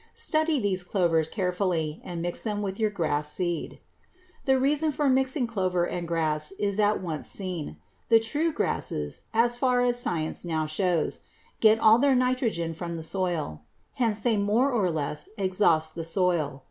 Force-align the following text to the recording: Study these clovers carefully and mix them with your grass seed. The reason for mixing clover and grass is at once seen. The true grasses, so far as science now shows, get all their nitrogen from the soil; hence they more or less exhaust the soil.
Study 0.15 0.59
these 0.59 0.81
clovers 0.81 1.29
carefully 1.29 2.01
and 2.03 2.23
mix 2.23 2.41
them 2.41 2.63
with 2.63 2.79
your 2.79 2.89
grass 2.89 3.31
seed. 3.31 3.77
The 4.45 4.57
reason 4.59 4.91
for 4.91 5.07
mixing 5.07 5.45
clover 5.45 5.85
and 5.85 6.07
grass 6.07 6.51
is 6.57 6.79
at 6.79 6.99
once 7.03 7.27
seen. 7.27 7.77
The 8.09 8.17
true 8.19 8.51
grasses, 8.51 9.21
so 9.31 9.49
far 9.49 9.81
as 9.81 10.01
science 10.01 10.43
now 10.43 10.65
shows, 10.65 11.19
get 11.59 11.77
all 11.77 11.99
their 11.99 12.15
nitrogen 12.15 12.73
from 12.73 12.95
the 12.95 13.03
soil; 13.03 13.61
hence 13.93 14.19
they 14.19 14.37
more 14.37 14.71
or 14.71 14.89
less 14.89 15.29
exhaust 15.37 15.93
the 15.93 16.03
soil. 16.03 16.59